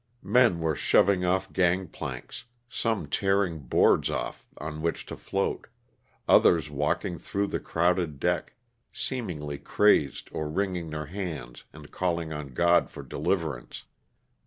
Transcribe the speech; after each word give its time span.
Men 0.23 0.59
were 0.61 0.73
shov 0.73 1.13
ing 1.13 1.23
off 1.25 1.53
gang 1.53 1.87
planks, 1.87 2.45
some 2.67 3.05
tearing 3.05 3.59
boards 3.59 4.09
off 4.09 4.47
on 4.57 4.81
which 4.81 5.05
to 5.05 5.15
float, 5.15 5.67
others 6.27 6.71
walking 6.71 7.19
through 7.19 7.45
the 7.45 7.59
crowded 7.59 8.19
deck, 8.19 8.55
seemingly 8.91 9.59
crazed 9.59 10.27
or 10.31 10.49
wringing 10.49 10.89
their 10.89 11.05
hands 11.05 11.65
and 11.71 11.91
calling 11.91 12.33
on 12.33 12.55
God 12.55 12.89
for 12.89 13.03
deliverance. 13.03 13.83